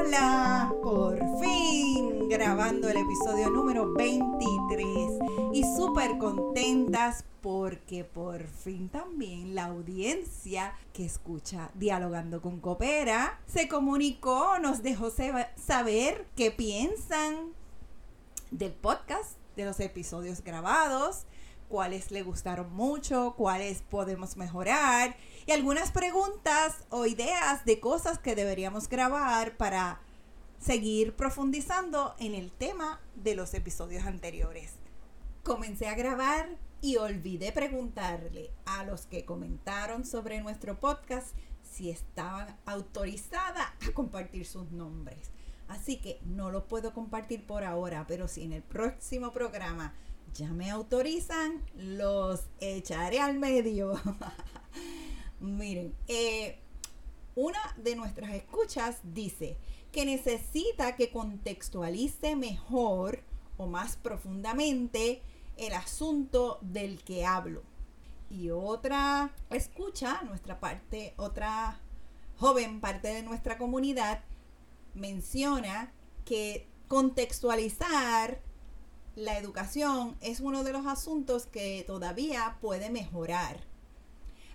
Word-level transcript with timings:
Hola, 0.00 0.74
por 0.82 1.18
fin 1.40 2.28
grabando 2.30 2.88
el 2.88 2.96
episodio 2.96 3.50
número 3.50 3.92
23 3.92 4.86
y 5.52 5.62
súper 5.76 6.16
contentas 6.16 7.24
porque 7.42 8.04
por 8.04 8.46
fin 8.46 8.88
también 8.88 9.54
la 9.54 9.66
audiencia 9.66 10.72
que 10.94 11.04
escucha 11.04 11.70
Dialogando 11.74 12.40
con 12.40 12.60
Coopera 12.60 13.40
se 13.46 13.68
comunicó, 13.68 14.58
nos 14.58 14.82
dejó 14.82 15.10
saber 15.56 16.26
qué 16.34 16.50
piensan 16.50 17.52
del 18.50 18.72
podcast, 18.72 19.32
de 19.54 19.66
los 19.66 19.80
episodios 19.80 20.42
grabados, 20.42 21.26
cuáles 21.70 22.10
le 22.10 22.22
gustaron 22.22 22.72
mucho, 22.74 23.34
cuáles 23.36 23.80
podemos 23.82 24.36
mejorar 24.36 25.16
y 25.46 25.52
algunas 25.52 25.92
preguntas 25.92 26.84
o 26.90 27.06
ideas 27.06 27.64
de 27.64 27.78
cosas 27.78 28.18
que 28.18 28.34
deberíamos 28.34 28.88
grabar 28.88 29.56
para 29.56 30.00
seguir 30.58 31.14
profundizando 31.14 32.14
en 32.18 32.34
el 32.34 32.50
tema 32.50 33.00
de 33.14 33.36
los 33.36 33.54
episodios 33.54 34.04
anteriores. 34.04 34.72
Comencé 35.44 35.86
a 35.86 35.94
grabar 35.94 36.58
y 36.82 36.96
olvidé 36.96 37.52
preguntarle 37.52 38.50
a 38.66 38.84
los 38.84 39.06
que 39.06 39.24
comentaron 39.24 40.04
sobre 40.04 40.40
nuestro 40.42 40.80
podcast 40.80 41.36
si 41.62 41.88
estaban 41.88 42.58
autorizadas 42.66 43.68
a 43.86 43.92
compartir 43.94 44.44
sus 44.44 44.72
nombres. 44.72 45.30
Así 45.68 45.98
que 46.00 46.18
no 46.24 46.50
lo 46.50 46.66
puedo 46.66 46.92
compartir 46.92 47.46
por 47.46 47.62
ahora, 47.62 48.04
pero 48.08 48.26
si 48.26 48.42
en 48.42 48.52
el 48.52 48.62
próximo 48.62 49.32
programa 49.32 49.94
ya 50.34 50.52
me 50.52 50.70
autorizan, 50.70 51.62
los 51.76 52.44
echaré 52.60 53.20
al 53.20 53.38
medio. 53.38 54.00
Miren, 55.40 55.94
eh, 56.08 56.58
una 57.34 57.60
de 57.76 57.96
nuestras 57.96 58.32
escuchas 58.32 58.98
dice 59.02 59.56
que 59.92 60.04
necesita 60.04 60.96
que 60.96 61.10
contextualice 61.10 62.36
mejor 62.36 63.22
o 63.56 63.66
más 63.66 63.96
profundamente 63.96 65.22
el 65.56 65.72
asunto 65.74 66.58
del 66.60 67.02
que 67.02 67.26
hablo. 67.26 67.62
Y 68.30 68.50
otra 68.50 69.34
escucha, 69.50 70.22
nuestra 70.22 70.60
parte, 70.60 71.14
otra 71.16 71.80
joven 72.36 72.80
parte 72.80 73.08
de 73.08 73.22
nuestra 73.22 73.58
comunidad, 73.58 74.22
menciona 74.94 75.92
que 76.24 76.68
contextualizar 76.88 78.40
la 79.16 79.38
educación 79.38 80.16
es 80.20 80.40
uno 80.40 80.64
de 80.64 80.72
los 80.72 80.86
asuntos 80.86 81.46
que 81.46 81.84
todavía 81.86 82.58
puede 82.60 82.90
mejorar. 82.90 83.64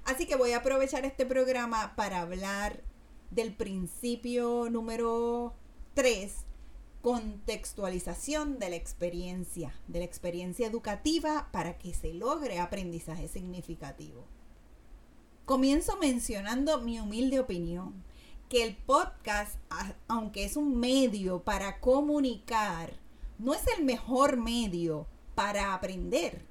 Así 0.06 0.26
que 0.26 0.36
voy 0.36 0.52
a 0.52 0.58
aprovechar 0.58 1.06
este 1.06 1.26
programa 1.26 1.96
para 1.96 2.22
hablar 2.22 2.84
del 3.32 3.54
principio 3.54 4.70
número 4.70 5.56
3, 5.96 6.34
contextualización 7.02 8.60
de 8.60 8.70
la 8.70 8.76
experiencia, 8.76 9.74
de 9.88 10.00
la 10.00 10.06
experiencia 10.06 10.68
educativa 10.68 11.50
para 11.52 11.78
que 11.78 11.94
se 11.94 12.14
logre 12.14 12.60
aprendizaje 12.60 13.28
significativo. 13.28 14.26
Comienzo 15.46 15.98
mencionando 15.98 16.82
mi 16.82 17.00
humilde 17.00 17.40
opinión, 17.40 18.04
que 18.50 18.64
el 18.64 18.76
podcast, 18.76 19.60
aunque 20.08 20.46
es 20.46 20.56
un 20.56 20.80
medio 20.80 21.44
para 21.44 21.80
comunicar, 21.80 22.94
no 23.38 23.54
es 23.54 23.64
el 23.78 23.84
mejor 23.84 24.38
medio 24.38 25.08
para 25.36 25.74
aprender, 25.74 26.46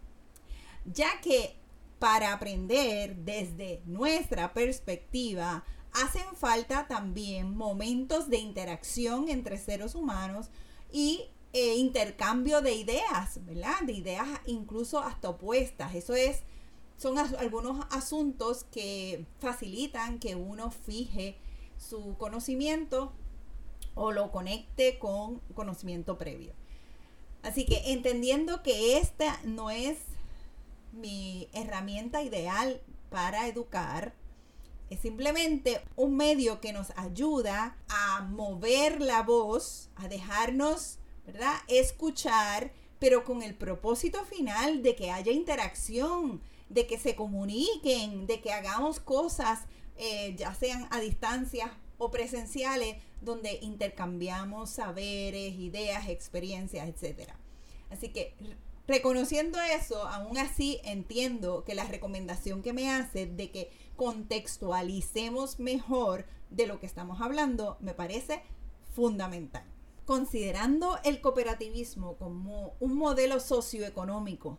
ya 0.84 1.20
que 1.20 1.56
para 1.98 2.32
aprender 2.32 3.16
desde 3.16 3.82
nuestra 3.86 4.52
perspectiva 4.52 5.64
hacen 5.92 6.26
falta 6.36 6.86
también 6.86 7.56
momentos 7.56 8.28
de 8.28 8.38
interacción 8.38 9.28
entre 9.28 9.58
seres 9.58 9.94
humanos 9.94 10.50
y 10.92 11.30
eh, 11.52 11.76
intercambio 11.76 12.60
de 12.60 12.74
ideas, 12.74 13.44
¿verdad? 13.46 13.80
De 13.86 13.92
ideas 13.92 14.28
incluso 14.44 14.98
hasta 14.98 15.30
opuestas. 15.30 15.94
Eso 15.94 16.14
es, 16.14 16.42
son 16.96 17.16
algunos 17.16 17.86
asuntos 17.90 18.64
que 18.64 19.24
facilitan 19.38 20.18
que 20.18 20.34
uno 20.34 20.70
fije 20.70 21.38
su 21.78 22.16
conocimiento 22.18 23.12
o 23.94 24.10
lo 24.10 24.32
conecte 24.32 24.98
con 24.98 25.38
conocimiento 25.54 26.18
previo. 26.18 26.54
Así 27.44 27.66
que 27.66 27.92
entendiendo 27.92 28.62
que 28.62 28.96
esta 28.96 29.38
no 29.44 29.70
es 29.70 29.98
mi 30.92 31.46
herramienta 31.52 32.22
ideal 32.22 32.80
para 33.10 33.46
educar, 33.46 34.14
es 34.88 35.00
simplemente 35.00 35.82
un 35.94 36.16
medio 36.16 36.60
que 36.60 36.72
nos 36.72 36.90
ayuda 36.96 37.76
a 37.88 38.22
mover 38.22 39.02
la 39.02 39.22
voz, 39.22 39.90
a 39.96 40.08
dejarnos, 40.08 40.98
¿verdad? 41.26 41.54
Escuchar, 41.68 42.72
pero 42.98 43.24
con 43.24 43.42
el 43.42 43.54
propósito 43.54 44.24
final 44.24 44.82
de 44.82 44.96
que 44.96 45.10
haya 45.10 45.30
interacción, 45.30 46.40
de 46.70 46.86
que 46.86 46.98
se 46.98 47.14
comuniquen, 47.14 48.26
de 48.26 48.40
que 48.40 48.52
hagamos 48.52 49.00
cosas, 49.00 49.60
eh, 49.98 50.34
ya 50.38 50.54
sean 50.54 50.88
a 50.90 50.98
distancia 50.98 51.76
o 51.98 52.10
presenciales, 52.10 52.96
donde 53.24 53.58
intercambiamos 53.62 54.70
saberes, 54.70 55.54
ideas, 55.54 56.08
experiencias, 56.08 56.88
etc. 56.88 57.30
Así 57.90 58.10
que 58.10 58.34
reconociendo 58.86 59.58
eso, 59.60 60.06
aún 60.06 60.38
así 60.38 60.80
entiendo 60.84 61.64
que 61.64 61.74
la 61.74 61.84
recomendación 61.84 62.62
que 62.62 62.72
me 62.72 62.90
hace 62.90 63.26
de 63.26 63.50
que 63.50 63.70
contextualicemos 63.96 65.58
mejor 65.58 66.26
de 66.50 66.66
lo 66.66 66.80
que 66.80 66.86
estamos 66.86 67.20
hablando 67.20 67.76
me 67.80 67.94
parece 67.94 68.42
fundamental. 68.94 69.64
Considerando 70.04 70.98
el 71.04 71.20
cooperativismo 71.20 72.16
como 72.16 72.74
un 72.78 72.94
modelo 72.96 73.40
socioeconómico 73.40 74.58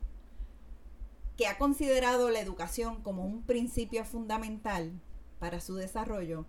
que 1.38 1.48
ha 1.48 1.58
considerado 1.58 2.30
la 2.30 2.40
educación 2.40 3.02
como 3.02 3.25
un 3.25 3.44
principio 3.44 4.06
fundamental 4.06 4.92
para 5.40 5.59
su 5.59 5.75
desarrollo, 5.75 6.46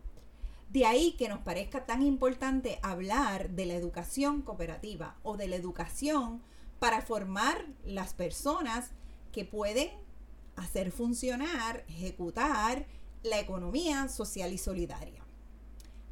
de 0.69 0.85
ahí 0.85 1.13
que 1.13 1.29
nos 1.29 1.41
parezca 1.41 1.87
tan 1.87 2.03
importante 2.03 2.79
hablar 2.83 3.51
de 3.51 3.67
la 3.67 3.75
educación 3.75 4.43
cooperativa 4.43 5.17
o 5.23 5.37
de 5.37 5.49
la 5.49 5.57
educación 5.57 6.43
para 6.79 7.03
formar 7.03 7.67
las 7.85 8.15
personas 8.15 8.91
que 9.33 9.45
pueden 9.45 9.91
hacer 10.57 10.91
funcionar, 10.91 11.85
ejecutar 11.89 12.87
la 13.23 13.39
economía 13.39 14.09
social 14.09 14.53
y 14.53 14.59
solidaria. 14.59 15.23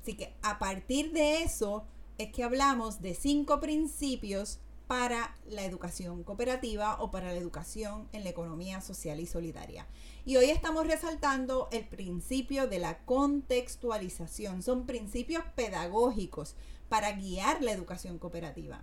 Así 0.03 0.15
que 0.15 0.35
a 0.43 0.59
partir 0.59 1.13
de 1.13 1.43
eso 1.43 1.85
es 2.19 2.31
que 2.31 2.45
hablamos 2.45 3.01
de 3.01 3.15
cinco 3.15 3.61
principios 3.61 4.59
para 4.87 5.35
la 5.49 5.65
educación 5.65 6.23
cooperativa 6.25 6.97
o 7.01 7.11
para 7.11 7.33
la 7.33 7.39
educación 7.39 8.09
en 8.13 8.25
la 8.25 8.31
economía 8.31 8.81
social 8.81 9.21
y 9.21 9.27
solidaria. 9.27 9.87
Y 10.25 10.37
hoy 10.37 10.51
estamos 10.51 10.87
resaltando 10.87 11.69
el 11.73 11.87
principio 11.87 12.67
de 12.67 12.79
la 12.79 12.99
contextualización. 13.05 14.63
Son 14.63 14.87
principios 14.87 15.45
pedagógicos 15.55 16.57
para 16.89 17.13
guiar 17.13 17.63
la 17.63 17.73
educación 17.73 18.19
cooperativa. 18.19 18.83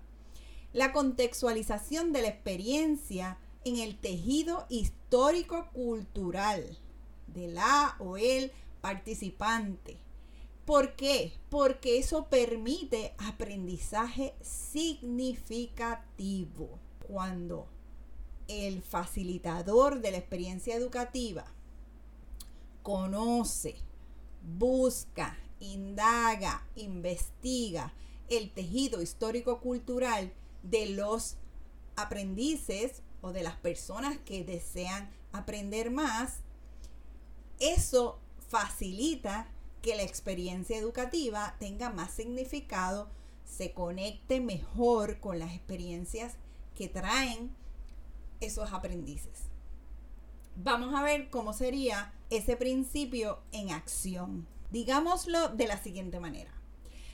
La 0.73 0.91
contextualización 0.91 2.13
de 2.13 2.21
la 2.23 2.29
experiencia 2.29 3.37
en 3.63 3.77
el 3.77 3.95
tejido 3.97 4.65
histórico-cultural 4.69 6.79
de 7.27 7.47
la 7.47 7.95
o 7.99 8.17
el 8.17 8.51
participante. 8.81 9.97
¿Por 10.65 10.95
qué? 10.95 11.33
Porque 11.49 11.97
eso 11.97 12.27
permite 12.27 13.15
aprendizaje 13.17 14.35
significativo. 14.41 16.79
Cuando 17.07 17.67
el 18.47 18.81
facilitador 18.81 20.01
de 20.01 20.11
la 20.11 20.17
experiencia 20.17 20.75
educativa 20.75 21.45
conoce, 22.83 23.75
busca, 24.57 25.37
indaga, 25.59 26.67
investiga 26.75 27.93
el 28.29 28.51
tejido 28.51 29.01
histórico-cultural 29.01 30.31
de 30.63 30.87
los 30.87 31.37
aprendices 31.95 33.01
o 33.21 33.31
de 33.31 33.43
las 33.43 33.55
personas 33.57 34.17
que 34.19 34.43
desean 34.43 35.09
aprender 35.31 35.91
más, 35.91 36.39
eso 37.59 38.19
facilita 38.49 39.47
que 39.81 39.95
la 39.95 40.03
experiencia 40.03 40.77
educativa 40.77 41.55
tenga 41.59 41.89
más 41.89 42.11
significado, 42.11 43.09
se 43.45 43.73
conecte 43.73 44.39
mejor 44.39 45.19
con 45.19 45.39
las 45.39 45.53
experiencias 45.53 46.35
que 46.75 46.87
traen 46.87 47.51
esos 48.39 48.71
aprendices. 48.73 49.49
Vamos 50.55 50.93
a 50.95 51.03
ver 51.03 51.29
cómo 51.29 51.53
sería 51.53 52.13
ese 52.29 52.55
principio 52.55 53.39
en 53.51 53.71
acción. 53.71 54.47
Digámoslo 54.69 55.49
de 55.49 55.67
la 55.67 55.81
siguiente 55.81 56.19
manera. 56.19 56.51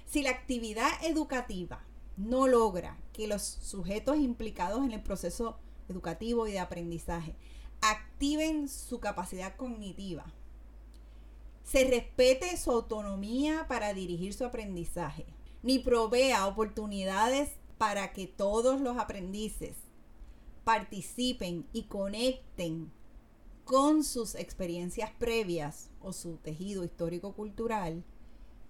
Si 0.05 0.21
la 0.21 0.29
actividad 0.29 0.89
educativa 1.03 1.83
no 2.17 2.47
logra 2.47 2.97
que 3.13 3.27
los 3.27 3.43
sujetos 3.43 4.17
implicados 4.17 4.83
en 4.83 4.91
el 4.91 5.01
proceso 5.01 5.59
educativo 5.89 6.47
y 6.47 6.51
de 6.51 6.59
aprendizaje 6.59 7.35
activen 7.81 8.67
su 8.69 8.99
capacidad 8.99 9.55
cognitiva, 9.55 10.25
se 11.67 11.83
respete 11.83 12.55
su 12.55 12.71
autonomía 12.71 13.65
para 13.67 13.93
dirigir 13.93 14.33
su 14.33 14.45
aprendizaje, 14.45 15.25
ni 15.63 15.79
provea 15.79 16.47
oportunidades 16.47 17.49
para 17.77 18.13
que 18.13 18.25
todos 18.25 18.79
los 18.79 18.97
aprendices 18.97 19.75
participen 20.63 21.67
y 21.73 21.83
conecten 21.83 22.89
con 23.65 24.05
sus 24.05 24.35
experiencias 24.35 25.11
previas 25.19 25.89
o 25.99 26.13
su 26.13 26.37
tejido 26.37 26.85
histórico-cultural, 26.85 28.05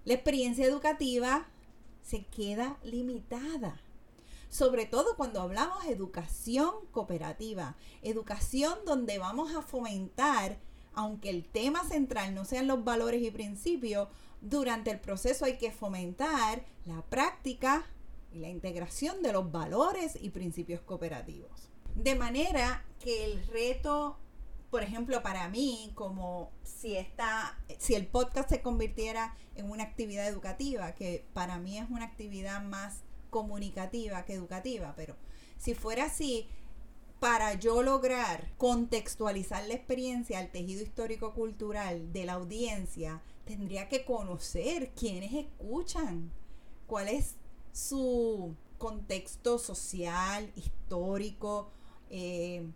la 0.03 0.13
experiencia 0.15 0.65
educativa 0.65 1.47
se 2.01 2.25
queda 2.25 2.79
limitada. 2.83 3.79
Sobre 4.49 4.87
todo 4.87 5.15
cuando 5.17 5.41
hablamos 5.41 5.83
de 5.85 5.91
educación 5.91 6.71
cooperativa, 6.89 7.75
educación 8.01 8.79
donde 8.87 9.19
vamos 9.19 9.53
a 9.53 9.61
fomentar, 9.61 10.57
aunque 10.97 11.29
el 11.29 11.45
tema 11.45 11.87
central 11.87 12.33
no 12.33 12.43
sean 12.43 12.65
los 12.65 12.83
valores 12.83 13.21
y 13.21 13.29
principios, 13.29 14.09
durante 14.41 14.89
el 14.89 14.99
proceso 14.99 15.45
hay 15.45 15.59
que 15.59 15.71
fomentar 15.71 16.65
la 16.85 17.03
práctica 17.03 17.85
y 18.33 18.39
la 18.39 18.49
integración 18.49 19.21
de 19.21 19.31
los 19.31 19.51
valores 19.51 20.17
y 20.19 20.31
principios 20.31 20.81
cooperativos. 20.81 21.69
De 21.93 22.15
manera 22.15 22.83
que 22.99 23.25
el 23.25 23.45
reto, 23.47 24.17
por 24.71 24.81
ejemplo, 24.81 25.21
para 25.21 25.47
mí, 25.49 25.91
como 25.93 26.51
si 26.63 26.97
está, 26.97 27.59
si 27.77 27.93
el 27.93 28.07
podcast 28.07 28.49
se 28.49 28.63
convirtiera 28.63 29.35
en 29.55 29.69
una 29.69 29.83
actividad 29.83 30.27
educativa, 30.27 30.95
que 30.95 31.27
para 31.33 31.59
mí 31.59 31.77
es 31.77 31.87
una 31.91 32.05
actividad 32.05 32.63
más 32.63 33.03
comunicativa 33.29 34.25
que 34.25 34.33
educativa, 34.33 34.93
pero 34.95 35.15
si 35.59 35.75
fuera 35.75 36.05
así, 36.05 36.49
para 37.19 37.55
yo 37.55 37.81
lograr 37.81 38.47
contextualizar 38.57 39.65
la 39.67 39.73
experiencia 39.73 40.39
al 40.39 40.51
tejido 40.51 40.83
histórico-cultural 40.83 42.13
de 42.13 42.25
la 42.25 42.33
audiencia, 42.33 43.21
tendría 43.45 43.89
que 43.89 44.05
conocer 44.05 44.91
quiénes 44.91 45.33
escuchan, 45.33 46.31
cuál 46.85 47.07
es 47.07 47.35
su 47.71 48.55
contexto 48.77 49.57
social, 49.57 50.51
histórico, 50.55 51.71
eh, 52.09 52.69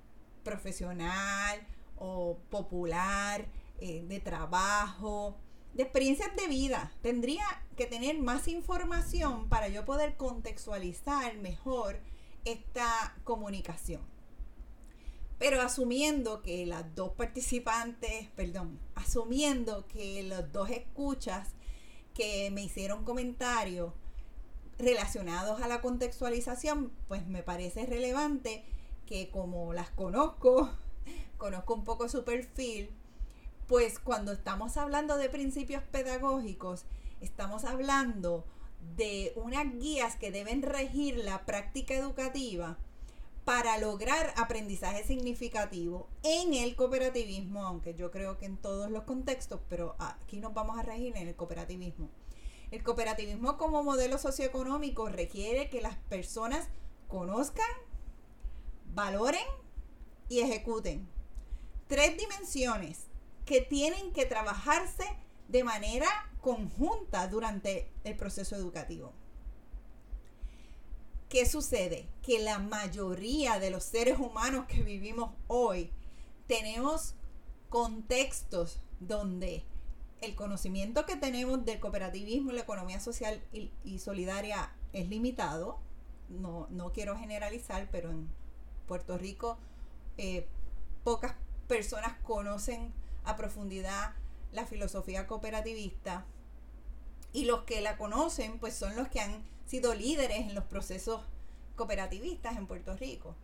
profesional 0.44 1.67
o 1.97 2.37
popular, 2.49 3.47
eh, 3.79 4.03
de 4.07 4.19
trabajo, 4.19 5.37
de 5.73 5.83
experiencias 5.83 6.35
de 6.35 6.47
vida. 6.47 6.91
Tendría 7.01 7.45
que 7.77 7.85
tener 7.85 8.17
más 8.19 8.47
información 8.47 9.49
para 9.49 9.67
yo 9.67 9.85
poder 9.85 10.17
contextualizar 10.17 11.37
mejor 11.37 11.99
esta 12.44 13.15
comunicación. 13.23 14.10
Pero 15.41 15.59
asumiendo 15.59 16.43
que 16.43 16.67
las 16.67 16.93
dos 16.93 17.13
participantes, 17.13 18.27
perdón, 18.35 18.79
asumiendo 18.93 19.88
que 19.88 20.21
los 20.21 20.51
dos 20.51 20.69
escuchas 20.69 21.47
que 22.13 22.51
me 22.51 22.61
hicieron 22.61 23.03
comentarios 23.03 23.91
relacionados 24.77 25.59
a 25.63 25.67
la 25.67 25.81
contextualización, 25.81 26.91
pues 27.07 27.25
me 27.25 27.41
parece 27.41 27.88
relevante 27.88 28.63
que 29.07 29.31
como 29.31 29.73
las 29.73 29.89
conozco, 29.89 30.69
conozco 31.39 31.73
un 31.73 31.85
poco 31.85 32.07
su 32.07 32.23
perfil, 32.23 32.91
pues 33.65 33.97
cuando 33.97 34.33
estamos 34.33 34.77
hablando 34.77 35.17
de 35.17 35.27
principios 35.27 35.81
pedagógicos, 35.81 36.85
estamos 37.19 37.63
hablando 37.63 38.45
de 38.95 39.33
unas 39.37 39.65
guías 39.79 40.17
que 40.17 40.29
deben 40.29 40.61
regir 40.61 41.17
la 41.17 41.47
práctica 41.47 41.95
educativa 41.95 42.77
para 43.45 43.77
lograr 43.79 44.33
aprendizaje 44.38 45.03
significativo 45.03 46.07
en 46.23 46.53
el 46.53 46.75
cooperativismo, 46.75 47.65
aunque 47.65 47.95
yo 47.95 48.11
creo 48.11 48.38
que 48.38 48.45
en 48.45 48.57
todos 48.57 48.91
los 48.91 49.03
contextos, 49.03 49.59
pero 49.67 49.95
aquí 49.99 50.39
nos 50.39 50.53
vamos 50.53 50.77
a 50.77 50.83
regir 50.83 51.17
en 51.17 51.27
el 51.27 51.35
cooperativismo. 51.35 52.09
El 52.69 52.83
cooperativismo 52.83 53.57
como 53.57 53.83
modelo 53.83 54.17
socioeconómico 54.17 55.09
requiere 55.09 55.69
que 55.69 55.81
las 55.81 55.95
personas 55.95 56.69
conozcan, 57.07 57.67
valoren 58.93 59.45
y 60.29 60.39
ejecuten. 60.39 61.09
Tres 61.87 62.17
dimensiones 62.17 63.07
que 63.45 63.59
tienen 63.59 64.13
que 64.13 64.25
trabajarse 64.25 65.03
de 65.49 65.63
manera 65.65 66.07
conjunta 66.39 67.27
durante 67.27 67.91
el 68.05 68.15
proceso 68.15 68.55
educativo. 68.55 69.13
¿Qué 71.31 71.45
sucede? 71.45 72.10
Que 72.24 72.39
la 72.39 72.60
mayoría 72.60 73.57
de 73.57 73.72
los 73.72 73.86
seres 73.86 74.19
humanos 74.19 74.66
que 74.68 74.83
vivimos 74.83 75.31
hoy 75.48 75.89
tenemos 76.45 77.16
contextos 77.69 78.81
donde 79.00 79.63
el 80.19 80.36
conocimiento 80.36 81.06
que 81.06 81.16
tenemos 81.16 81.63
del 81.63 81.80
cooperativismo 81.80 82.51
la 82.51 82.63
economía 82.63 83.00
social 83.00 83.42
y, 83.54 84.00
solidaria 84.00 84.75
es 84.92 85.07
limitado. 85.07 85.80
No, 86.28 86.68
no, 86.69 86.92
quiero 86.92 87.18
generalizar, 87.18 87.88
pero 87.94 88.12
en 88.12 88.28
Puerto 88.86 89.18
Rico 89.18 89.57
eh, 90.18 90.45
pocas 91.06 91.36
personas 91.69 92.12
conocen 92.24 92.92
a 93.24 93.38
profundidad 93.38 94.16
la 94.51 94.66
filosofía 94.66 95.28
cooperativista 95.28 96.25
y 97.31 97.45
los 97.45 97.62
que 97.62 97.80
la 97.80 97.95
conocen 97.95 98.60
pues 98.60 98.75
son 98.75 98.98
los 98.98 99.07
que 99.07 99.22
han 99.22 99.45
sido 99.71 99.95
líderes 99.95 100.39
en 100.39 100.53
los 100.53 100.65
procesos 100.65 101.21
cooperativistas 101.77 102.57
en 102.57 102.68
Puerto 102.68 102.94
Rico. 102.97 103.35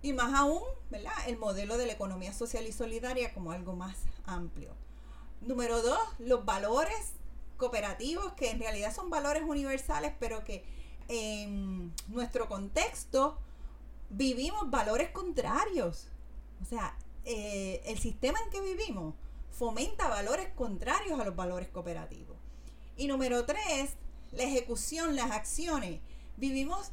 Y 0.00 0.14
más 0.14 0.32
aún, 0.32 0.62
¿verdad? 0.88 1.12
El 1.26 1.36
modelo 1.36 1.76
de 1.76 1.84
la 1.84 1.92
economía 1.92 2.32
social 2.32 2.66
y 2.66 2.72
solidaria 2.72 3.34
como 3.34 3.52
algo 3.52 3.74
más 3.74 3.98
amplio. 4.24 4.70
Número 5.42 5.82
dos, 5.82 6.00
los 6.18 6.46
valores 6.46 7.12
cooperativos, 7.58 8.32
que 8.32 8.50
en 8.50 8.58
realidad 8.58 8.94
son 8.94 9.10
valores 9.10 9.42
universales, 9.46 10.14
pero 10.18 10.44
que 10.44 10.64
en 11.08 11.92
nuestro 12.06 12.48
contexto 12.48 13.36
vivimos 14.08 14.70
valores 14.70 15.10
contrarios. 15.10 16.08
O 16.62 16.64
sea, 16.64 16.96
eh, 17.26 17.82
el 17.84 17.98
sistema 17.98 18.38
en 18.46 18.50
que 18.50 18.62
vivimos 18.62 19.14
fomenta 19.50 20.08
valores 20.08 20.48
contrarios 20.54 21.20
a 21.20 21.24
los 21.26 21.36
valores 21.36 21.68
cooperativos. 21.68 22.38
Y 22.96 23.08
número 23.08 23.44
tres, 23.44 23.90
la 24.32 24.42
ejecución, 24.44 25.16
las 25.16 25.30
acciones. 25.30 26.00
Vivimos, 26.36 26.90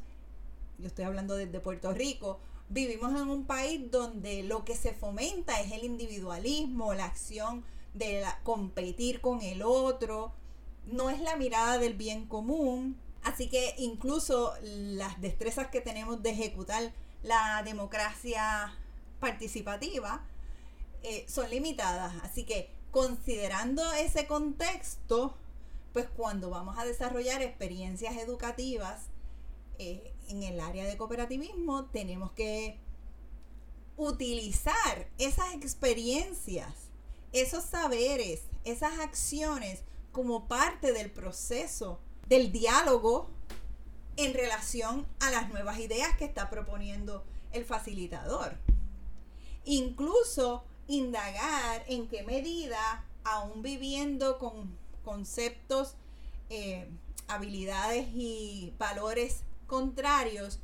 yo 0.78 0.86
estoy 0.86 1.04
hablando 1.04 1.36
desde 1.36 1.60
Puerto 1.60 1.92
Rico, 1.92 2.40
vivimos 2.68 3.10
en 3.12 3.28
un 3.28 3.44
país 3.44 3.90
donde 3.90 4.42
lo 4.42 4.64
que 4.64 4.76
se 4.76 4.92
fomenta 4.92 5.60
es 5.60 5.72
el 5.72 5.84
individualismo, 5.84 6.94
la 6.94 7.04
acción 7.04 7.64
de 7.94 8.24
competir 8.42 9.20
con 9.20 9.40
el 9.42 9.62
otro, 9.62 10.32
no 10.86 11.10
es 11.10 11.20
la 11.20 11.36
mirada 11.36 11.78
del 11.78 11.94
bien 11.94 12.26
común. 12.26 12.98
Así 13.22 13.48
que 13.48 13.74
incluso 13.78 14.54
las 14.62 15.20
destrezas 15.20 15.68
que 15.68 15.80
tenemos 15.80 16.22
de 16.22 16.30
ejecutar 16.30 16.92
la 17.22 17.62
democracia 17.64 18.72
participativa 19.18 20.24
eh, 21.02 21.24
son 21.28 21.50
limitadas. 21.50 22.14
Así 22.22 22.44
que 22.44 22.70
considerando 22.90 23.82
ese 23.94 24.26
contexto, 24.26 25.36
pues 25.96 26.10
cuando 26.14 26.50
vamos 26.50 26.76
a 26.76 26.84
desarrollar 26.84 27.40
experiencias 27.40 28.18
educativas 28.18 29.06
eh, 29.78 30.12
en 30.28 30.42
el 30.42 30.60
área 30.60 30.84
de 30.84 30.98
cooperativismo, 30.98 31.86
tenemos 31.86 32.32
que 32.32 32.78
utilizar 33.96 35.08
esas 35.16 35.54
experiencias, 35.54 36.90
esos 37.32 37.64
saberes, 37.64 38.42
esas 38.64 38.98
acciones 38.98 39.84
como 40.12 40.48
parte 40.48 40.92
del 40.92 41.10
proceso 41.10 41.98
del 42.28 42.52
diálogo 42.52 43.30
en 44.18 44.34
relación 44.34 45.06
a 45.20 45.30
las 45.30 45.48
nuevas 45.48 45.78
ideas 45.78 46.14
que 46.18 46.26
está 46.26 46.50
proponiendo 46.50 47.24
el 47.52 47.64
facilitador. 47.64 48.58
Incluso 49.64 50.62
indagar 50.88 51.84
en 51.88 52.06
qué 52.06 52.22
medida, 52.22 53.06
aún 53.24 53.62
viviendo 53.62 54.36
con 54.36 54.84
conceptos, 55.06 55.94
eh, 56.50 56.90
habilidades 57.28 58.08
y 58.12 58.74
valores 58.76 59.44
contrarios, 59.68 60.58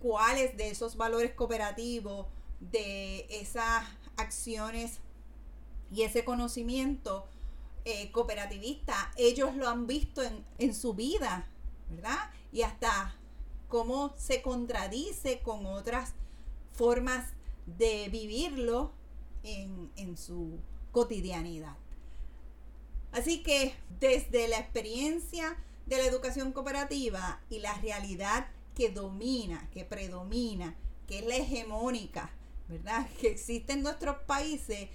cuáles 0.00 0.54
de 0.58 0.68
esos 0.68 0.98
valores 0.98 1.32
cooperativos, 1.32 2.26
de 2.60 3.26
esas 3.30 3.84
acciones 4.18 5.00
y 5.90 6.02
ese 6.02 6.24
conocimiento 6.26 7.26
eh, 7.86 8.12
cooperativista, 8.12 9.10
ellos 9.16 9.56
lo 9.56 9.66
han 9.66 9.86
visto 9.86 10.22
en, 10.22 10.44
en 10.58 10.74
su 10.74 10.92
vida, 10.92 11.48
¿verdad? 11.88 12.30
Y 12.52 12.60
hasta 12.60 13.16
cómo 13.68 14.12
se 14.18 14.42
contradice 14.42 15.40
con 15.40 15.64
otras 15.64 16.12
formas 16.72 17.32
de 17.66 18.10
vivirlo 18.10 18.92
en, 19.42 20.16
su 20.16 20.58
cotidianidad. 20.92 21.76
Así 23.14 23.44
que 23.44 23.74
desde 24.00 24.48
la 24.48 24.58
experiencia 24.58 25.56
de 25.86 25.98
la 25.98 26.04
educación 26.04 26.52
cooperativa 26.52 27.40
y 27.48 27.60
la 27.60 27.72
realidad 27.74 28.48
que 28.74 28.90
domina, 28.90 29.68
que 29.72 29.84
predomina, 29.84 30.74
que 31.06 31.20
es 31.20 31.26
la 31.26 31.36
hegemónica, 31.36 32.30
¿verdad? 32.68 33.06
Que 33.20 33.30
existe 33.30 33.74
en 33.74 33.84
nuestros 33.84 34.16
países, 34.26 34.88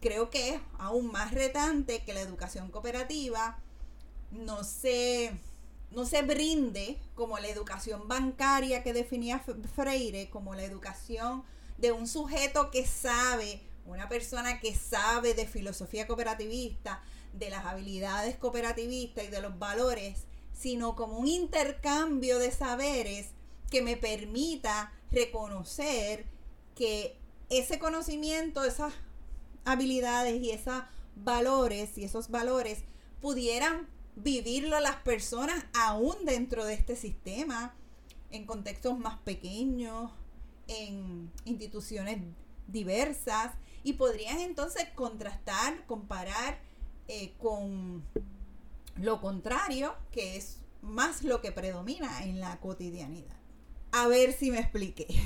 creo 0.00 0.30
que 0.30 0.50
es 0.50 0.60
aún 0.78 1.10
más 1.10 1.34
retante 1.34 2.04
que 2.04 2.14
la 2.14 2.20
educación 2.20 2.70
cooperativa 2.70 3.58
no 4.30 4.62
se 4.62 5.32
no 5.90 6.06
se 6.06 6.22
brinde 6.22 6.98
como 7.16 7.36
la 7.40 7.48
educación 7.48 8.06
bancaria 8.06 8.84
que 8.84 8.92
definía 8.92 9.44
Freire, 9.74 10.30
como 10.30 10.54
la 10.54 10.62
educación 10.62 11.42
de 11.78 11.90
un 11.90 12.06
sujeto 12.06 12.70
que 12.70 12.86
sabe, 12.86 13.60
una 13.86 14.08
persona 14.08 14.60
que 14.60 14.72
sabe 14.72 15.34
de 15.34 15.48
filosofía 15.48 16.06
cooperativista, 16.06 17.02
de 17.32 17.50
las 17.50 17.64
habilidades 17.64 18.36
cooperativistas 18.36 19.24
y 19.24 19.28
de 19.28 19.40
los 19.40 19.58
valores, 19.58 20.24
sino 20.52 20.96
como 20.96 21.18
un 21.18 21.26
intercambio 21.26 22.38
de 22.38 22.50
saberes 22.50 23.28
que 23.70 23.82
me 23.82 23.96
permita 23.96 24.92
reconocer 25.10 26.26
que 26.74 27.16
ese 27.48 27.78
conocimiento, 27.78 28.64
esas 28.64 28.92
habilidades 29.64 30.40
y 30.42 30.50
esos 30.50 30.82
valores 31.16 31.96
y 31.98 32.04
esos 32.04 32.30
valores 32.30 32.80
pudieran 33.20 33.88
vivirlo 34.16 34.78
las 34.80 34.96
personas 34.96 35.64
aún 35.74 36.24
dentro 36.24 36.64
de 36.64 36.74
este 36.74 36.96
sistema, 36.96 37.74
en 38.30 38.46
contextos 38.46 38.98
más 38.98 39.18
pequeños, 39.18 40.10
en 40.68 41.30
instituciones 41.44 42.20
diversas, 42.68 43.52
y 43.82 43.94
podrían 43.94 44.40
entonces 44.40 44.86
contrastar, 44.94 45.86
comparar 45.86 46.60
eh, 47.12 47.32
con 47.40 48.04
lo 48.94 49.20
contrario, 49.20 49.96
que 50.12 50.36
es 50.36 50.60
más 50.80 51.24
lo 51.24 51.40
que 51.40 51.50
predomina 51.50 52.22
en 52.22 52.38
la 52.38 52.60
cotidianidad. 52.60 53.36
A 53.90 54.06
ver 54.06 54.32
si 54.32 54.52
me 54.52 54.60
expliqué. 54.60 55.06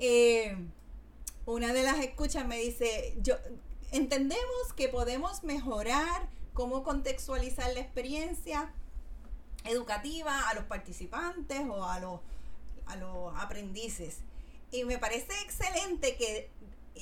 Eh, 0.00 0.56
una 1.44 1.72
de 1.72 1.82
las 1.82 1.98
escuchas 1.98 2.46
me 2.46 2.56
dice, 2.60 3.16
yo 3.20 3.34
entendemos 3.90 4.72
que 4.76 4.88
podemos 4.88 5.42
mejorar 5.42 6.28
cómo 6.54 6.84
contextualizar 6.84 7.74
la 7.74 7.80
experiencia 7.80 8.72
educativa 9.64 10.48
a 10.48 10.54
los 10.54 10.66
participantes 10.66 11.62
o 11.68 11.84
a 11.84 11.98
los, 11.98 12.20
a 12.86 12.94
los 12.94 13.34
aprendices. 13.34 14.18
Y 14.70 14.84
me 14.84 14.98
parece 14.98 15.32
excelente 15.42 16.16
que 16.16 16.48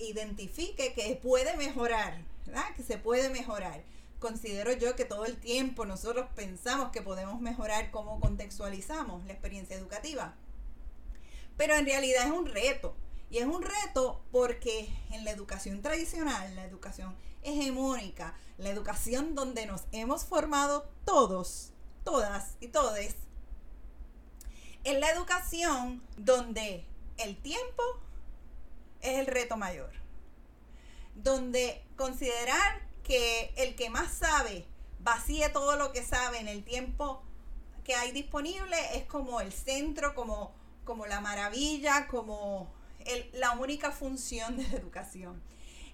identifique 0.00 0.93
que 0.93 1.19
puede 1.23 1.57
mejorar, 1.57 2.23
¿verdad? 2.47 2.75
Que 2.76 2.83
se 2.83 2.99
puede 2.99 3.31
mejorar. 3.31 3.83
Considero 4.19 4.73
yo 4.73 4.97
que 4.97 5.05
todo 5.05 5.26
el 5.26 5.37
tiempo 5.37 5.85
nosotros 5.85 6.26
pensamos 6.35 6.91
que 6.91 7.03
podemos 7.03 7.41
mejorar 7.41 7.91
cómo 7.91 8.19
contextualizamos 8.21 9.25
la 9.25 9.33
experiencia 9.33 9.76
educativa. 9.76 10.35
Pero 11.57 11.75
en 11.75 11.87
realidad 11.87 12.26
es 12.26 12.33
un 12.33 12.47
reto. 12.47 12.97
Y 13.31 13.38
es 13.38 13.47
un 13.47 13.62
reto 13.62 14.23
porque 14.31 14.88
en 15.11 15.25
la 15.25 15.33
educación 15.33 15.83
tradicional, 15.83 16.55
la 16.55 16.65
educación 16.65 17.15
hegemónica, 17.43 18.35
la 18.59 18.71
educación 18.71 19.35
donde 19.35 19.67
nos 19.67 19.83
hemos 19.93 20.25
formado 20.25 20.88
todos, 21.05 21.73
todas 22.05 22.55
y 22.61 22.69
todes, 22.69 23.17
es 24.85 25.00
la 25.00 25.11
educación 25.11 26.03
donde 26.17 26.85
el 27.19 27.37
tiempo 27.37 27.83
es 29.00 29.19
el 29.19 29.26
reto 29.26 29.57
mayor. 29.57 29.93
Donde 31.15 31.85
considerar 31.97 32.87
que 33.03 33.53
el 33.57 33.75
que 33.76 33.91
más 33.91 34.12
sabe 34.12 34.67
vacíe 35.00 35.49
todo 35.50 35.76
lo 35.76 35.93
que 35.93 36.03
sabe 36.03 36.38
en 36.38 36.49
el 36.49 36.65
tiempo 36.65 37.23
que 37.85 37.95
hay 37.95 38.11
disponible 38.11 38.76
es 38.95 39.05
como 39.05 39.41
el 39.41 39.53
centro, 39.53 40.15
como, 40.17 40.53
como 40.85 41.07
la 41.07 41.21
maravilla, 41.21 42.09
como 42.09 42.75
la 43.33 43.53
única 43.53 43.93
función 43.93 44.57
de 44.57 44.65
la 44.65 44.76
educación. 44.76 45.41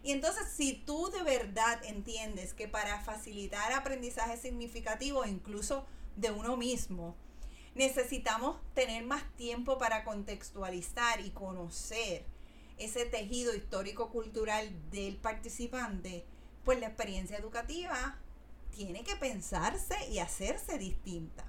Y 0.02 0.10
entonces, 0.12 0.48
si 0.48 0.72
tú 0.72 1.10
de 1.10 1.22
verdad 1.22 1.84
entiendes 1.84 2.54
que 2.54 2.66
para 2.66 3.00
facilitar 3.00 3.72
aprendizaje 3.72 4.36
significativo, 4.36 5.24
incluso 5.26 5.86
de 6.16 6.30
uno 6.30 6.56
mismo, 6.56 7.14
necesitamos 7.74 8.56
tener 8.74 9.04
más 9.04 9.22
tiempo 9.36 9.78
para 9.78 10.04
contextualizar 10.04 11.20
y 11.20 11.30
conocer 11.30 12.24
ese 12.84 13.04
tejido 13.06 13.54
histórico-cultural 13.54 14.70
del 14.90 15.16
participante, 15.16 16.24
pues 16.64 16.80
la 16.80 16.86
experiencia 16.86 17.38
educativa 17.38 18.18
tiene 18.70 19.04
que 19.04 19.16
pensarse 19.16 19.96
y 20.10 20.18
hacerse 20.18 20.78
distinta. 20.78 21.44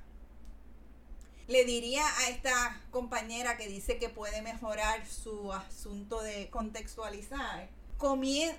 Le 1.47 1.65
diría 1.65 2.03
a 2.19 2.29
esta 2.29 2.81
compañera 2.89 3.57
que 3.57 3.67
dice 3.67 3.97
que 3.97 4.09
puede 4.09 4.41
mejorar 4.41 5.05
su 5.05 5.51
asunto 5.51 6.21
de 6.21 6.49
contextualizar, 6.49 7.69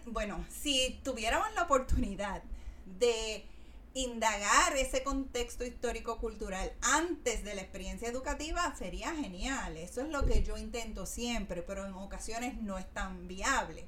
bueno, 0.07 0.43
si 0.49 0.99
tuviéramos 1.04 1.52
la 1.54 1.64
oportunidad 1.64 2.43
de 2.99 3.45
indagar 3.95 4.77
ese 4.77 5.05
contexto 5.05 5.65
histórico-cultural 5.65 6.73
antes 6.83 7.45
de 7.45 7.55
la 7.55 7.63
experiencia 7.63 8.09
educativa 8.09 8.75
sería 8.77 9.15
genial. 9.15 9.77
Eso 9.77 10.03
es 10.03 10.09
lo 10.09 10.27
que 10.27 10.43
yo 10.43 10.57
intento 10.57 11.07
siempre, 11.07 11.63
pero 11.63 11.87
en 11.87 11.95
ocasiones 11.95 12.61
no 12.61 12.77
es 12.77 12.93
tan 12.93 13.29
viable. 13.29 13.87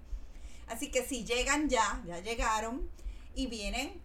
Así 0.68 0.90
que 0.90 1.04
si 1.04 1.24
llegan 1.24 1.68
ya, 1.68 2.02
ya 2.06 2.20
llegaron 2.20 2.88
y 3.34 3.48
vienen 3.48 4.00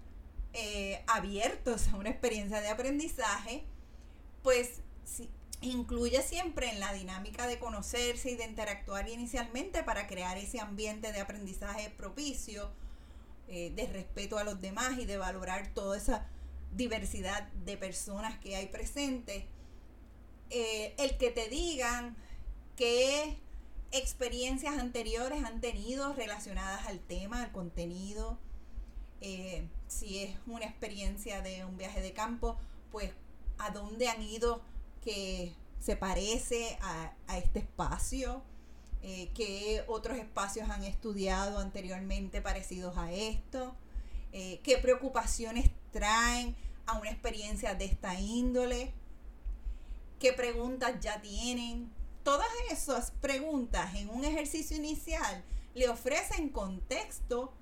eh, 0.54 1.04
abiertos 1.08 1.88
a 1.88 1.96
una 1.96 2.10
experiencia 2.10 2.62
de 2.62 2.70
aprendizaje, 2.70 3.64
pues 4.42 4.82
incluye 5.62 6.24
siempre 6.24 6.70
en 6.70 6.80
la 6.80 6.94
dinámica 6.94 7.46
de 7.46 7.60
conocerse 7.60 8.32
y 8.32 8.36
de 8.36 8.46
interactuar 8.46 9.08
inicialmente 9.08 9.84
para 9.84 10.08
crear 10.08 10.38
ese 10.38 10.60
ambiente 10.60 11.12
de 11.12 11.22
aprendizaje 11.22 11.92
propicio, 11.92 12.72
eh, 13.52 13.72
de 13.76 13.86
respeto 13.86 14.38
a 14.38 14.44
los 14.44 14.62
demás 14.62 14.98
y 14.98 15.06
de 15.06 15.18
valorar 15.18 15.74
toda 15.74 15.98
esa 15.98 16.26
diversidad 16.74 17.50
de 17.66 17.76
personas 17.76 18.40
que 18.40 18.56
hay 18.56 18.68
presentes. 18.68 19.44
Eh, 20.50 20.96
el 20.98 21.18
que 21.18 21.32
te 21.32 21.50
digan 21.50 22.16
qué 22.76 23.38
experiencias 23.92 24.78
anteriores 24.78 25.44
han 25.44 25.60
tenido 25.60 26.14
relacionadas 26.14 26.88
al 26.88 27.00
tema, 27.00 27.44
al 27.44 27.52
contenido, 27.52 28.40
eh, 29.20 29.68
si 29.88 30.20
es 30.20 30.38
una 30.48 30.66
experiencia 30.66 31.42
de 31.42 31.66
un 31.66 31.78
viaje 31.78 32.02
de 32.02 32.14
campo, 32.14 32.58
pues 32.90 33.12
a 33.58 33.70
dónde 33.72 34.08
han 34.08 34.22
ido 34.24 34.62
que 35.04 35.54
se 35.80 35.96
parece 35.96 36.78
a, 36.82 37.14
este 37.38 37.60
espacio, 37.60 38.44
eh, 39.04 39.32
qué 39.34 39.84
otros 39.88 40.18
espacios 40.18 40.70
han 40.70 40.84
estudiado 40.84 41.60
anteriormente 41.60 42.42
parecidos 42.42 42.98
a 42.98 43.12
esto, 43.12 43.76
eh, 44.32 44.60
qué 44.64 44.78
preocupaciones 44.78 45.72
traen 45.92 46.56
a 46.86 46.98
una 47.00 47.10
experiencia 47.10 47.74
de 47.74 47.86
esta 47.86 48.20
índole, 48.20 48.94
qué 50.20 50.34
preguntas 50.34 51.00
ya 51.02 51.22
tienen. 51.22 51.92
Todas 52.24 52.48
esas 52.70 53.12
preguntas 53.12 53.96
en 53.96 54.10
un 54.10 54.24
ejercicio 54.24 54.78
inicial 54.78 55.44
le 55.74 55.90
ofrecen 55.90 56.50
contexto 56.50 57.54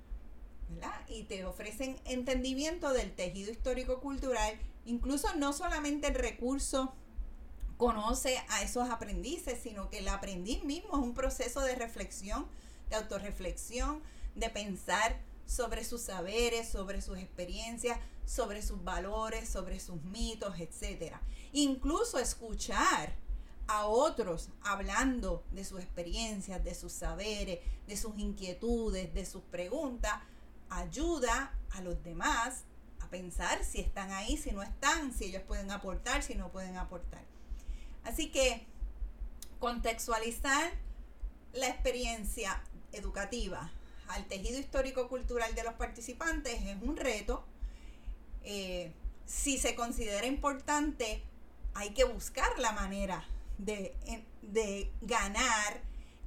y 1.08 1.24
te 1.24 1.44
ofrecen 1.44 1.96
entendimiento 2.04 2.92
del 2.92 3.12
tejido 3.12 3.50
histórico-cultural, 3.50 4.58
incluso 4.84 5.34
no 5.36 5.52
solamente 5.52 6.08
el 6.08 6.14
recurso 6.14 6.94
conoce 7.80 8.36
a 8.50 8.60
esos 8.60 8.90
aprendices, 8.90 9.58
sino 9.62 9.88
que 9.88 10.00
el 10.00 10.08
aprendiz 10.08 10.62
mismo 10.64 10.98
es 10.98 11.02
un 11.02 11.14
proceso 11.14 11.62
de 11.62 11.74
reflexión, 11.74 12.46
de 12.90 12.96
autorreflexión, 12.96 14.02
de 14.34 14.50
pensar 14.50 15.18
sobre 15.46 15.82
sus 15.84 16.02
saberes, 16.02 16.68
sobre 16.68 17.00
sus 17.00 17.16
experiencias, 17.16 17.98
sobre 18.26 18.60
sus 18.60 18.84
valores, 18.84 19.48
sobre 19.48 19.80
sus 19.80 20.02
mitos, 20.02 20.60
etc. 20.60 21.14
Incluso 21.54 22.18
escuchar 22.18 23.14
a 23.66 23.86
otros 23.86 24.50
hablando 24.60 25.42
de 25.50 25.64
sus 25.64 25.80
experiencias, 25.80 26.62
de 26.62 26.74
sus 26.74 26.92
saberes, 26.92 27.60
de 27.86 27.96
sus 27.96 28.18
inquietudes, 28.18 29.14
de 29.14 29.24
sus 29.24 29.40
preguntas, 29.44 30.20
ayuda 30.68 31.58
a 31.70 31.80
los 31.80 32.04
demás 32.04 32.64
a 33.00 33.08
pensar 33.08 33.64
si 33.64 33.80
están 33.80 34.10
ahí, 34.12 34.36
si 34.36 34.50
no 34.50 34.62
están, 34.62 35.14
si 35.14 35.24
ellos 35.24 35.44
pueden 35.48 35.70
aportar, 35.70 36.22
si 36.22 36.34
no 36.34 36.52
pueden 36.52 36.76
aportar. 36.76 37.29
Así 38.04 38.30
que 38.30 38.66
contextualizar 39.58 40.72
la 41.52 41.68
experiencia 41.68 42.62
educativa 42.92 43.70
al 44.08 44.26
tejido 44.26 44.58
histórico-cultural 44.58 45.54
de 45.54 45.62
los 45.62 45.74
participantes 45.74 46.60
es 46.62 46.82
un 46.82 46.96
reto. 46.96 47.44
Eh, 48.42 48.92
si 49.26 49.58
se 49.58 49.74
considera 49.74 50.26
importante, 50.26 51.22
hay 51.74 51.90
que 51.90 52.04
buscar 52.04 52.58
la 52.58 52.72
manera 52.72 53.24
de, 53.58 53.94
de 54.42 54.90
ganar 55.02 55.80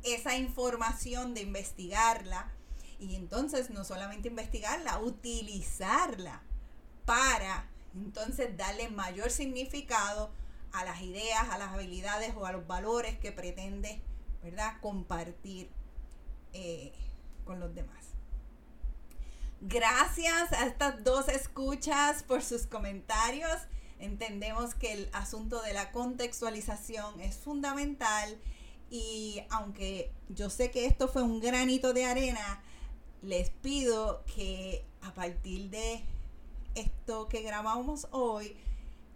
esa 0.04 0.38
información, 0.38 1.34
de 1.34 1.42
investigarla. 1.42 2.52
Y 3.00 3.16
entonces 3.16 3.70
no 3.70 3.84
solamente 3.84 4.30
investigarla, 4.30 5.00
utilizarla 5.00 6.42
para 7.06 7.68
entonces 7.94 8.56
darle 8.56 8.90
mayor 8.90 9.30
significado 9.30 10.32
a 10.74 10.84
las 10.84 11.02
ideas, 11.02 11.50
a 11.50 11.58
las 11.58 11.70
habilidades 11.70 12.34
o 12.36 12.46
a 12.46 12.52
los 12.52 12.68
valores 12.68 13.18
que 13.20 13.32
pretende, 13.32 14.02
¿verdad?, 14.42 14.74
compartir 14.82 15.70
eh, 16.52 16.92
con 17.46 17.60
los 17.60 17.74
demás. 17.74 18.06
Gracias 19.62 20.52
a 20.52 20.66
estas 20.66 21.04
dos 21.04 21.30
escuchas 21.30 22.24
por 22.24 22.44
sus 22.44 22.66
comentarios. 22.66 23.58
Entendemos 24.00 24.76
que 24.76 24.92
el 24.92 25.10
asunto 25.14 25.62
de 25.62 25.74
la 25.74 25.92
contextualización 25.92 27.22
es 27.22 27.38
fundamental 27.38 28.38
y 28.90 29.42
aunque 29.50 30.12
yo 30.28 30.50
sé 30.50 30.70
que 30.70 30.86
esto 30.86 31.08
fue 31.08 31.24
un 31.24 31.40
granito 31.40 31.94
de 31.94 32.06
arena, 32.06 32.62
les 33.22 33.50
pido 33.50 34.24
que 34.26 34.86
a 35.02 35.14
partir 35.14 35.70
de 35.70 36.04
esto 36.76 37.30
que 37.30 37.42
grabamos 37.42 38.08
hoy, 38.12 38.58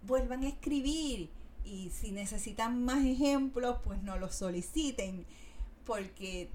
vuelvan 0.02 0.44
a 0.44 0.48
escribir 0.48 1.30
y 1.64 1.90
si 1.90 2.12
necesitan 2.12 2.84
más 2.84 3.04
ejemplos, 3.04 3.78
pues 3.84 4.02
no 4.02 4.18
los 4.18 4.34
soliciten, 4.34 5.26
porque 5.84 6.50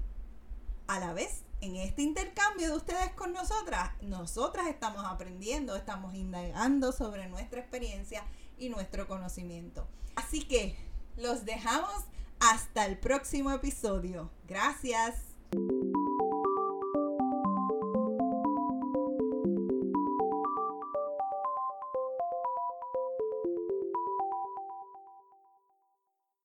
a 0.86 0.98
la 1.00 1.12
vez 1.12 1.42
en 1.60 1.76
este 1.76 2.02
intercambio 2.02 2.68
de 2.68 2.76
ustedes 2.76 3.10
con 3.12 3.32
nosotras, 3.32 3.90
nosotras 4.02 4.66
estamos 4.68 5.04
aprendiendo, 5.06 5.76
estamos 5.76 6.14
indagando 6.14 6.92
sobre 6.92 7.28
nuestra 7.28 7.60
experiencia 7.60 8.24
y 8.58 8.68
nuestro 8.68 9.08
conocimiento. 9.08 9.86
Así 10.14 10.44
que 10.44 10.76
los 11.16 11.44
dejamos 11.44 12.04
hasta 12.40 12.86
el 12.86 12.98
próximo 12.98 13.50
episodio. 13.50 14.30
Gracias. 14.46 15.33